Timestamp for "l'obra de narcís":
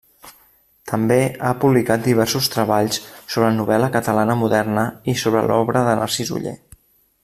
5.53-6.39